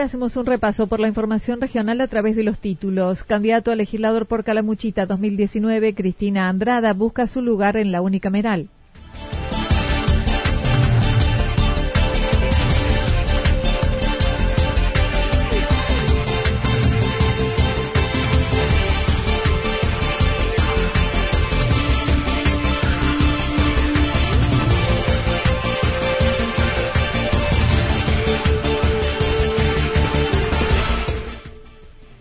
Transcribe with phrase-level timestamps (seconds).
[0.00, 3.22] Hacemos un repaso por la información regional a través de los títulos.
[3.22, 8.70] Candidato a legislador por Calamuchita 2019, Cristina Andrada busca su lugar en la unicameral.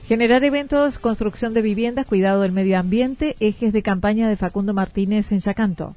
[0.10, 5.32] Generar eventos, construcción de viviendas, cuidado del medio ambiente, ejes de campaña de Facundo Martínez
[5.32, 5.96] en Yacanto.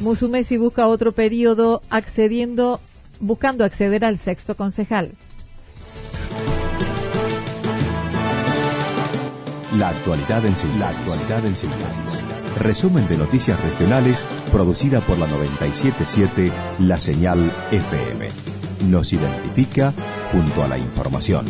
[0.00, 2.78] Musumesi busca otro periodo accediendo,
[3.18, 5.10] buscando acceder al sexto concejal.
[9.76, 12.22] La actualidad en síntesis.
[12.60, 17.40] Resumen de noticias regionales producida por la 977 La Señal
[17.72, 18.55] FM.
[18.90, 19.92] Nos identifica
[20.30, 21.44] junto a la información.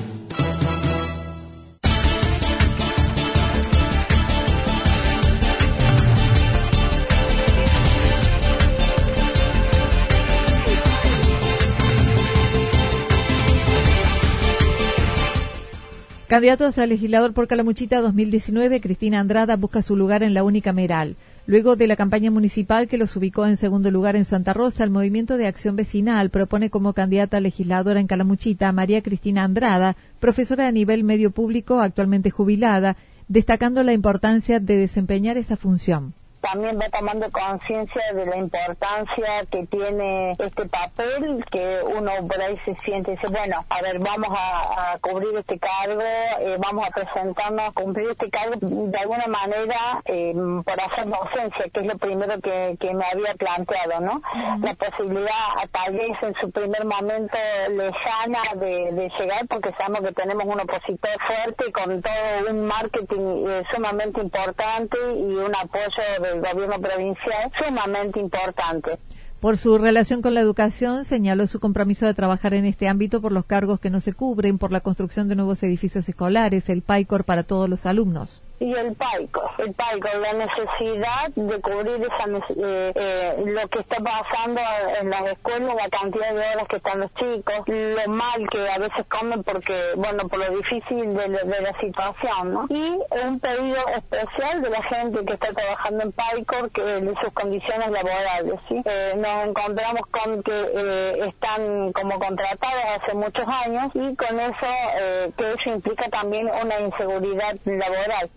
[16.27, 21.17] Candidatos a legislador por Calamuchita 2019, Cristina Andrada busca su lugar en la unicameral.
[21.49, 24.91] Luego de la campaña municipal que los ubicó en segundo lugar en Santa Rosa, el
[24.91, 30.67] Movimiento de Acción Vecinal propone como candidata legisladora en Calamuchita a María Cristina Andrada, profesora
[30.67, 32.97] a nivel medio público, actualmente jubilada,
[33.29, 36.15] destacando la importancia de desempeñar esa función
[36.47, 42.57] también va tomando conciencia de la importancia que tiene este papel, que uno por ahí
[42.65, 46.91] se siente y dice, bueno, a ver, vamos a, cubrir este cargo, eh, vamos a
[46.91, 50.33] presentarnos a cumplir este cargo de alguna manera eh,
[50.65, 54.23] por hacer docencia, que es lo primero que, me había planteado, ¿no?
[54.61, 57.37] La posibilidad a tal vez en su primer momento
[57.69, 63.47] lejana de, de llegar, porque sabemos que tenemos un opositor fuerte con todo un marketing
[63.49, 68.99] eh, sumamente importante y un apoyo de gobierno provincial sumamente importante.
[69.41, 73.33] Por su relación con la educación, señaló su compromiso de trabajar en este ámbito por
[73.33, 77.25] los cargos que no se cubren, por la construcción de nuevos edificios escolares, el PAICOR
[77.25, 78.43] para todos los alumnos.
[78.59, 79.51] Y el PAICO.
[79.59, 82.25] El PAICO, la necesidad de cubrir esa,
[82.57, 84.61] eh, eh, lo que está pasando
[85.01, 88.79] en las escuelas, la cantidad de horas que están los chicos, lo mal que a
[88.79, 92.67] veces comen porque, bueno, por lo difícil de, la situación, ¿no?
[92.71, 97.33] Y un pedido especial de la gente que está trabajando en PAICO, que de sus
[97.35, 98.81] condiciones laborales, ¿sí?
[98.85, 105.53] Eh, nos encontramos con que están como contratados hace muchos años y con eso, que
[105.53, 108.31] eso implica también una inseguridad laboral.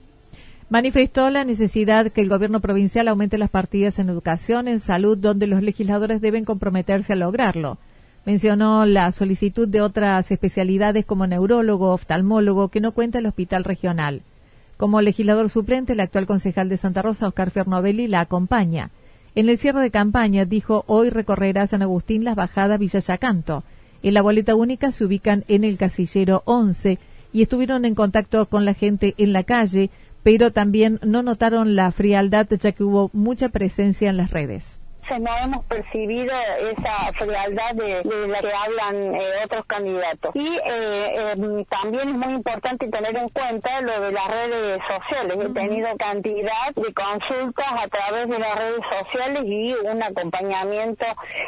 [0.69, 5.47] Manifestó la necesidad que el gobierno provincial aumente las partidas en educación, en salud, donde
[5.47, 7.79] los legisladores deben comprometerse a lograrlo.
[8.23, 14.21] Mencionó la solicitud de otras especialidades como neurólogo, oftalmólogo, que no cuenta el hospital regional.
[14.77, 18.91] Como legislador suplente, el actual concejal de Santa Rosa, Oscar Fernovelli, la acompaña.
[19.33, 23.63] En el cierre de campaña dijo, hoy recorrerá San Agustín las bajadas Villa Yacanto.
[24.03, 26.99] En la boleta única se ubican en el casillero 11
[27.33, 29.89] y estuvieron en contacto con la gente en la calle
[30.23, 34.79] pero también no notaron la frialdad ya que hubo mucha presencia en las redes
[35.17, 36.33] no hemos percibido
[36.71, 40.35] esa frialdad de, la que hablan eh, otros candidatos.
[40.35, 45.37] Y eh, em, también es muy importante tener en cuenta lo de las redes sociales.
[45.41, 51.05] He tenido cantidad de consultas a través de las redes sociales y un acompañamiento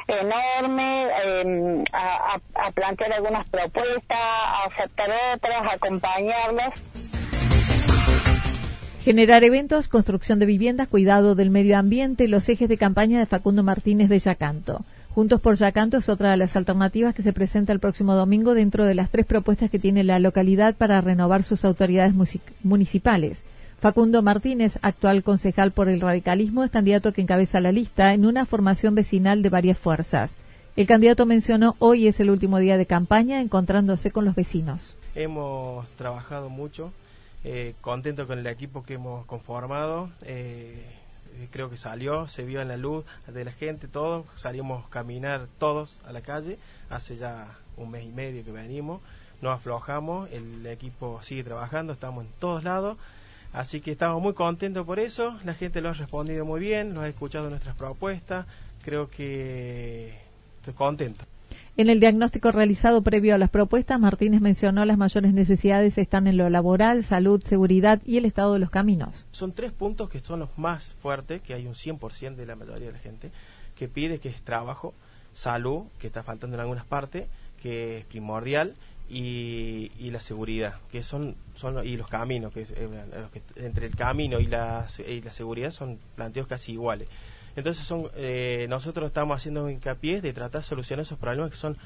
[0.08, 7.01] enorme em, a, a plantear algunas propuestas, a aceptar otras, a acompañarlas.
[9.04, 13.64] Generar eventos, construcción de viviendas, cuidado del medio ambiente, los ejes de campaña de Facundo
[13.64, 14.86] Martínez de Yacanto.
[15.10, 18.86] Juntos por Yacanto es otra de las alternativas que se presenta el próximo domingo dentro
[18.86, 22.14] de las tres propuestas que tiene la localidad para renovar sus autoridades
[22.62, 23.44] municipales.
[23.80, 28.46] Facundo Martínez, actual concejal por el radicalismo, es candidato que encabeza la lista en una
[28.46, 30.38] formación vecinal de varias fuerzas.
[30.76, 34.96] El candidato mencionó hoy es el último día de campaña encontrándose con los vecinos.
[35.16, 36.94] Hemos trabajado mucho
[37.44, 40.10] eh, contento con el equipo que hemos conformado.
[40.24, 40.86] Eh,
[41.52, 44.26] creo que salió, se vio en la luz de la gente, todos.
[44.36, 46.58] Salimos a caminar todos a la calle.
[46.90, 47.48] Hace ya
[47.78, 49.02] un mes y medio que venimos.
[49.42, 52.98] No aflojamos, el equipo sigue trabajando, estamos en todos lados.
[53.54, 55.38] Así que estamos muy contentos por eso.
[55.44, 58.46] La gente lo ha respondido muy bien, nos ha escuchado nuestras propuestas.
[58.84, 60.16] Creo que
[60.60, 61.26] estoy contento.
[61.78, 66.36] En el diagnóstico realizado previo a las propuestas, Martínez mencionó las mayores necesidades están en
[66.36, 69.26] lo laboral, salud, seguridad y el estado de los caminos.
[69.32, 72.88] Son tres puntos que son los más fuertes, que hay un 100% de la mayoría
[72.88, 73.32] de la gente
[73.78, 74.94] que pide, que es trabajo,
[75.34, 77.28] salud, que está faltando en algunas partes,
[77.62, 78.76] que es primordial,
[79.10, 83.28] y, la seguridad, que son, son y los caminos, que, eh,
[83.58, 87.08] entre el camino y la, y la seguridad son planteos casi iguales.
[87.56, 91.78] Entonces son, eh, nosotros estamos haciendo hincapié de tratar de solucionar esos problemas que son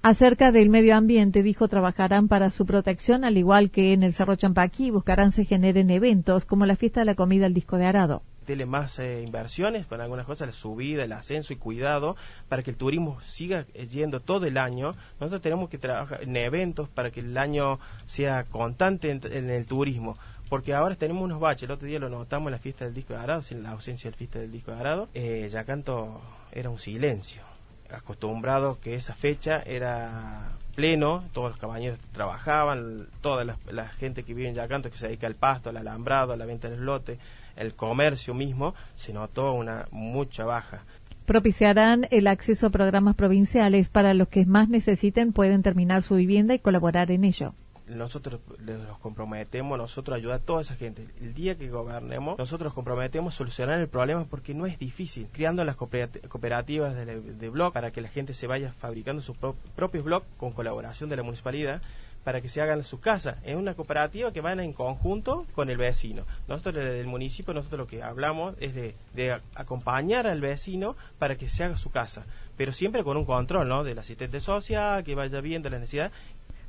[0.00, 4.36] Acerca del medio ambiente, dijo, trabajarán para su protección, al igual que en el Cerro
[4.36, 8.22] Champaquí, buscarán se generen eventos como la fiesta de la comida al disco de arado.
[8.46, 12.14] Dele más eh, inversiones con algunas cosas, la subida, el ascenso y cuidado,
[12.48, 14.94] para que el turismo siga eh, yendo todo el año.
[15.18, 20.16] Nosotros tenemos que trabajar en eventos para que el año sea constante en el turismo
[20.48, 21.64] porque ahora tenemos unos baches.
[21.64, 24.10] El otro día lo notamos en la fiesta del disco de Arado, sin la ausencia
[24.10, 25.08] del fiesta del disco de Arado.
[25.14, 26.20] Eh, ya canto
[26.52, 27.42] era un silencio.
[27.90, 34.48] Acostumbrado que esa fecha era pleno, todos los cabañeros trabajaban, toda la, gente que vive
[34.48, 37.18] en Yacanto, que se dedica al pasto, al alambrado, a la venta del lote,
[37.56, 40.84] el comercio mismo, se notó una mucha baja.
[41.26, 46.54] Propiciarán el acceso a programas provinciales para los que más necesiten pueden terminar su vivienda
[46.54, 47.54] y colaborar en ello
[47.88, 51.06] nosotros nos comprometemos, nosotros ayudar a toda esa gente.
[51.20, 55.28] El día que gobernemos, nosotros comprometemos solucionar el problema porque no es difícil.
[55.32, 60.04] Creando las cooperativas de, de blog para que la gente se vaya fabricando sus propios
[60.04, 61.82] blogs con colaboración de la municipalidad
[62.24, 63.38] para que se hagan en su casa.
[63.42, 66.24] Es una cooperativa que van en conjunto con el vecino.
[66.46, 71.36] Nosotros desde el municipio, nosotros lo que hablamos es de, de acompañar al vecino para
[71.36, 72.26] que se haga su casa,
[72.56, 73.84] pero siempre con un control, ¿no?
[73.84, 76.12] Del asistente social, que vaya viendo la necesidad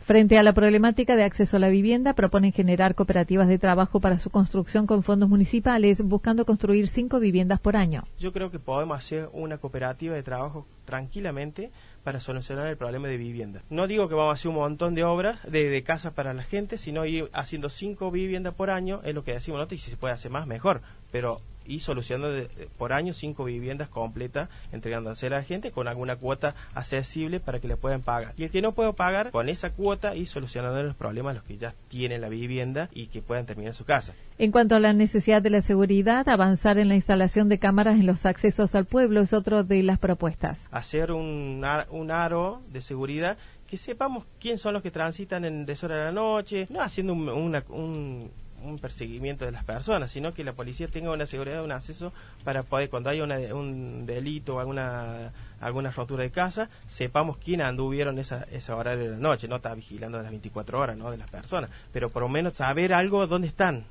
[0.09, 4.17] Frente a la problemática de acceso a la vivienda, proponen generar cooperativas de trabajo para
[4.17, 8.05] su construcción con fondos municipales, buscando construir cinco viviendas por año.
[8.17, 11.69] Yo creo que podemos hacer una cooperativa de trabajo tranquilamente
[12.03, 13.61] para solucionar el problema de vivienda.
[13.69, 16.79] No digo que vamos a hacer un montón de obras de, casas para la gente,
[16.79, 19.97] sino ir haciendo cinco viviendas por año, es lo que decimos nosotros, y si se
[19.97, 20.81] puede hacer más, mejor.
[21.11, 22.47] Pero y solucionando
[22.77, 27.67] por año cinco viviendas completas, entregándose a la gente con alguna cuota accesible para que
[27.67, 28.33] le puedan pagar.
[28.37, 31.57] Y el que no puede pagar, con esa cuota y solucionando los problemas los que
[31.57, 34.13] ya tienen la vivienda y que puedan terminar su casa.
[34.37, 38.05] En cuanto a la necesidad de la seguridad, avanzar en la instalación de cámaras en
[38.05, 40.67] los accesos al pueblo es otro de las propuestas.
[40.71, 43.37] Hacer un, un aro de seguridad
[43.67, 47.29] que sepamos quién son los que transitan en deshora de la noche, no haciendo un
[47.69, 48.31] un
[48.79, 52.13] perseguimiento de las personas, sino que la policía tenga una seguridad, un acceso
[52.43, 58.19] para poder, cuando haya un delito o alguna alguna rotura de casa, sepamos quién anduvieron
[58.19, 61.11] esa, esa hora de la noche, no está vigilando las 24 horas ¿no?
[61.11, 63.85] de las personas, pero por lo menos saber algo dónde están,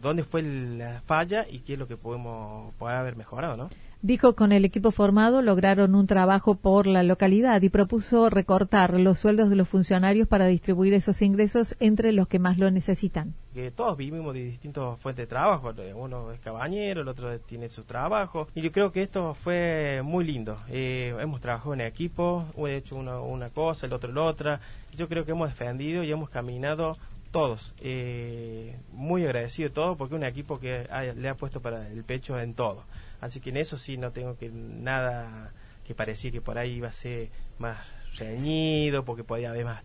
[0.00, 3.70] dónde fue la falla y qué es lo que podemos poder haber mejorado, ¿no?
[4.02, 9.18] Dijo con el equipo formado lograron un trabajo por la localidad y propuso recortar los
[9.18, 13.34] sueldos de los funcionarios para distribuir esos ingresos entre los que más lo necesitan.
[13.52, 17.82] Que todos vivimos de distintas fuentes de trabajo, uno es cabañero, el otro tiene su
[17.82, 20.56] trabajo y yo creo que esto fue muy lindo.
[20.70, 24.60] Eh, hemos trabajado en equipo, he hecho una cosa, el otro la otra.
[24.96, 26.96] Yo creo que hemos defendido y hemos caminado
[27.32, 27.74] todos.
[27.80, 32.40] Eh, muy agradecido de todo porque un equipo que le ha puesto para el pecho
[32.40, 32.84] en todo.
[33.20, 35.52] Así que en eso sí no tengo que nada
[35.84, 37.78] que parecía que por ahí iba a ser más
[38.16, 39.82] reñido, porque podía haber más.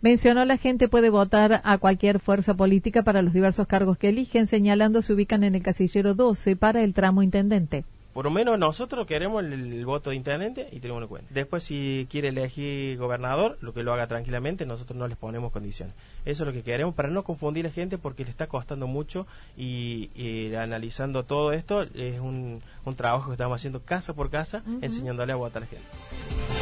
[0.00, 4.46] Mencionó la gente puede votar a cualquier fuerza política para los diversos cargos que eligen,
[4.46, 7.84] señalando se ubican en el casillero 12 para el tramo intendente
[8.18, 11.32] por lo menos nosotros queremos el, voto de intendente y tenemos en cuenta.
[11.32, 15.94] Después, si quiere elegir gobernador, lo que lo haga tranquilamente, nosotros no les ponemos condiciones.
[16.24, 18.88] Eso es lo que queremos para no confundir a la gente porque le está costando
[18.88, 20.10] mucho y,
[20.56, 22.60] analizando todo esto es un,
[22.96, 26.57] trabajo que estamos haciendo casa por casa, enseñándole a votar a la gente.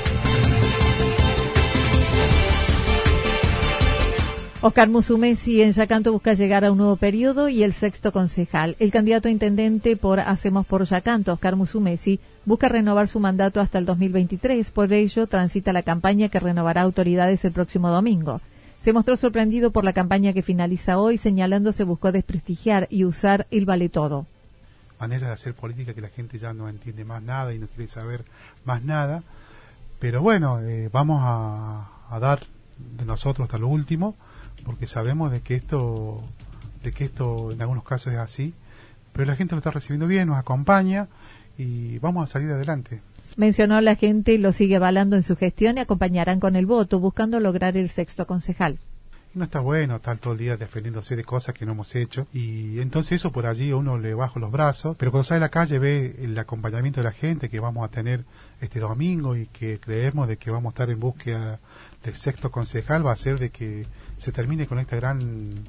[4.63, 8.75] Oscar Musumesi en Yacanto busca llegar a un nuevo periodo y el sexto concejal.
[8.79, 13.79] El candidato a intendente por Hacemos por Yacanto, Oscar Musumesi, busca renovar su mandato hasta
[13.79, 14.71] el 2023.
[14.71, 18.41] Por ello, transita la campaña que renovará autoridades el próximo domingo.
[18.81, 23.47] Se mostró sorprendido por la campaña que finaliza hoy, señalando se buscó desprestigiar y usar
[23.51, 24.25] el vale todo.
[24.99, 27.89] Manera de hacer política que la gente ya no entiende más nada y no quiere
[27.89, 28.25] saber
[28.65, 29.23] más nada.
[29.99, 32.41] Pero bueno, eh, vamos a dar
[32.99, 34.15] de nosotros hasta lo último
[34.67, 36.21] porque sabemos de que esto,
[36.83, 38.53] de que esto en algunos casos es así,
[39.13, 41.07] pero la gente lo está recibiendo bien, nos acompaña
[41.57, 43.01] y vamos a salir adelante.
[43.37, 46.99] Mencionó la gente y lo sigue avalando en su gestión y acompañarán con el voto,
[46.99, 48.79] buscando lograr el sexto concejal.
[49.35, 52.81] No está bueno estar todo el día defendiéndose de cosas que no hemos hecho y
[52.81, 55.79] entonces eso por allí uno le bajo los brazos, pero cuando sale a la calle
[55.79, 58.25] ve el acompañamiento de la gente que vamos a tener
[58.61, 61.61] este domingo y que creemos de que vamos a estar en búsqueda
[62.03, 63.85] del sexto concejal va a ser de que
[64.17, 65.65] se termine con esta gran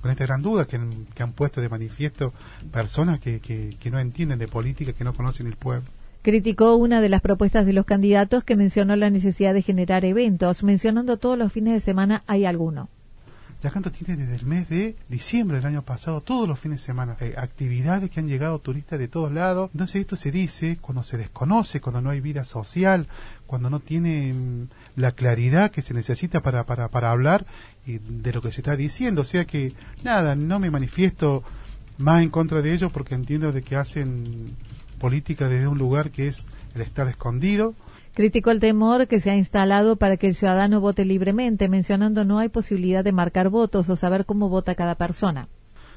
[0.00, 2.32] con esta gran duda que han, puesto de manifiesto
[2.70, 5.88] personas que, que, no entienden de política, que no conocen el pueblo.
[6.20, 10.62] Criticó una de las propuestas de los candidatos que mencionó la necesidad de generar eventos,
[10.62, 12.88] mencionando todos los fines de semana hay alguno.
[13.64, 17.16] Yacanto tiene desde el mes de diciembre del año pasado, todos los fines de semana,
[17.20, 19.70] eh, actividades que han llegado turistas de todos lados.
[19.72, 23.08] Entonces esto se dice cuando se desconoce, cuando no hay vida social,
[23.46, 24.34] cuando no tiene
[24.96, 27.46] la claridad que se necesita para, para, para hablar
[27.86, 29.22] de lo que se está diciendo.
[29.22, 31.42] O sea que, nada, no me manifiesto
[31.96, 34.56] más en contra de ellos porque entiendo de que hacen
[34.98, 36.44] política desde un lugar que es
[36.74, 37.74] el estar escondido.
[38.14, 42.38] Criticó el temor que se ha instalado para que el ciudadano vote libremente, mencionando no
[42.38, 45.48] hay posibilidad de marcar votos o saber cómo vota cada persona.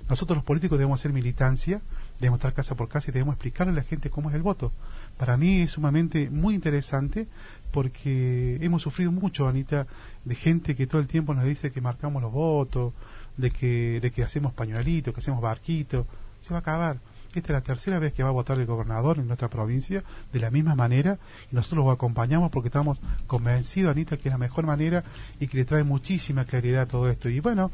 [0.09, 1.81] Nosotros los políticos debemos hacer militancia,
[2.19, 4.71] debemos estar casa por casa y debemos explicarle a la gente cómo es el voto.
[5.17, 7.27] Para mí es sumamente muy interesante
[7.71, 9.85] porque hemos sufrido mucho, Anita,
[10.25, 12.93] de gente que todo el tiempo nos dice que marcamos los votos,
[13.35, 16.07] de que, de que hacemos pañuelitos, que hacemos barquitos.
[16.41, 16.97] Se va a acabar.
[17.37, 20.03] Esta es la tercera vez que va a votar el gobernador en nuestra provincia
[20.33, 21.19] de la misma manera
[21.51, 25.03] y nosotros lo acompañamos porque estamos convencidos, Anita, que es la mejor manera
[25.39, 27.29] y que le trae muchísima claridad a todo esto.
[27.29, 27.69] Y bueno,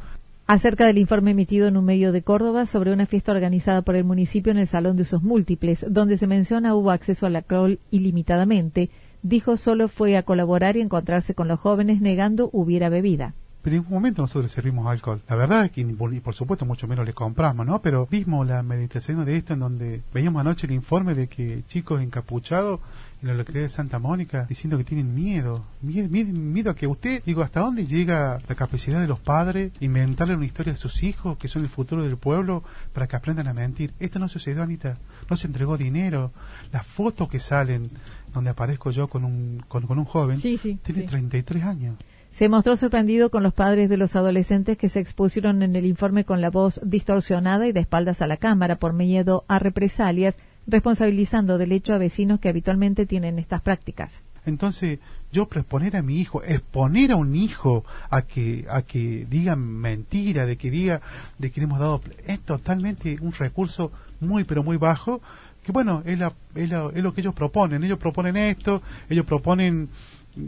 [0.48, 4.04] acerca del informe emitido en un medio de Córdoba sobre una fiesta organizada por el
[4.04, 8.90] municipio en el Salón de Usos Múltiples, donde se menciona hubo acceso al alcohol ilimitadamente,
[9.22, 13.34] dijo solo fue a colaborar y encontrarse con los jóvenes negando hubiera bebida.
[13.64, 15.22] Pero en ningún momento nosotros servimos alcohol.
[15.30, 17.82] La verdad es que, por supuesto, mucho menos le compramos, ¿no?
[17.82, 22.02] Pero vimos la meditación de esto en donde veíamos anoche el informe de que chicos
[22.02, 22.82] encapuchados
[23.22, 25.64] en la localidad de Santa Mónica diciendo que tienen miedo.
[25.82, 30.36] Miedo, miedo, a que usted, digo, ¿hasta dónde llega la capacidad de los padres inventarle
[30.36, 33.54] una historia a sus hijos, que son el futuro del pueblo, para que aprendan a
[33.54, 33.94] mentir?
[33.98, 34.98] Esto no sucedió, Anita.
[35.30, 36.34] No se entregó dinero.
[36.74, 37.92] Las fotos que salen
[38.34, 41.96] donde aparezco yo con un, con, un joven, tiene 33 años.
[42.34, 46.26] Se mostró sorprendido con los padres de los adolescentes que se expusieron en el informe
[46.26, 50.36] con la voz distorsionada y de espaldas a la cámara por miedo a represalias,
[50.66, 54.24] responsabilizando del hecho a vecinos que habitualmente tienen estas prácticas.
[54.48, 54.98] Entonces,
[55.32, 60.48] yo exponer a mi hijo, exponer a un hijo a que a que diga mentira,
[60.48, 61.02] de que diga
[61.38, 65.22] de que le hemos dado es totalmente un recurso muy pero muy bajo
[65.64, 66.20] que bueno, es,
[66.56, 67.84] es, lo que ellos proponen.
[67.84, 69.88] Ellos proponen esto, ellos proponen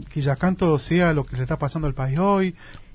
[0.08, 2.54] que Yacanto sea lo que le está pasando al país hoy.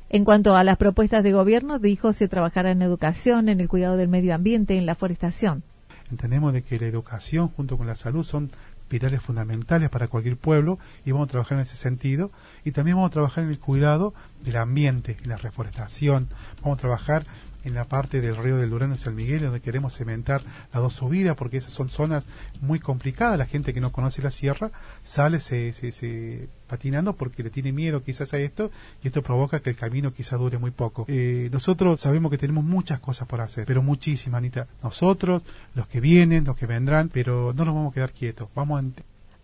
[0.10, 3.96] En cuanto a las propuestas de gobierno, dijo se trabajará en educación, en el cuidado
[3.98, 5.64] del medio ambiente, en la forestación.
[6.10, 8.52] Entendemos de que la educación junto con la salud son
[8.90, 12.30] pilares fundamentales para cualquier pueblo y vamos a trabajar en ese sentido
[12.66, 16.28] y también vamos a trabajar en el cuidado del ambiente, en la reforestación,
[16.62, 17.26] vamos a trabajar
[17.64, 20.94] en la parte del río del Durán y San Miguel, donde queremos cementar las dos
[20.94, 22.26] subidas, porque esas son zonas
[22.60, 23.38] muy complicadas.
[23.38, 24.72] La gente que no conoce la sierra
[25.04, 28.72] sale se, se, patinando porque le tiene miedo quizás a esto
[29.04, 31.06] y esto provoca que el camino quizás dure muy poco.
[31.08, 34.68] Eh, nosotros sabemos que tenemos muchas cosas por hacer, pero muchísimas, Anita.
[34.84, 35.44] Nosotros,
[35.76, 38.50] los que vienen, los que vendrán, pero no nos vamos a quedar quietos.
[38.56, 38.88] Vamos a...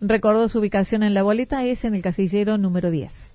[0.00, 3.34] Recordó su ubicación en la boleta, es en el casillero número 10.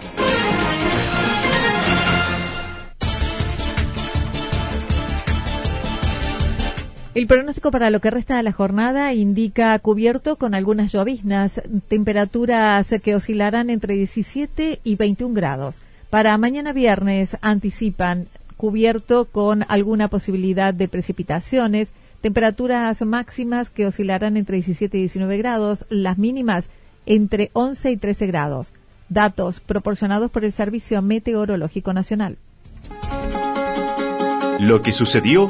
[7.13, 12.95] El pronóstico para lo que resta de la jornada indica cubierto con algunas lloviznas, temperaturas
[13.03, 15.81] que oscilarán entre 17 y 21 grados.
[16.09, 21.91] Para mañana viernes anticipan cubierto con alguna posibilidad de precipitaciones,
[22.21, 26.69] temperaturas máximas que oscilarán entre 17 y 19 grados, las mínimas
[27.05, 28.71] entre 11 y 13 grados.
[29.09, 32.37] Datos proporcionados por el Servicio Meteorológico Nacional.
[34.59, 35.49] Lo que sucedió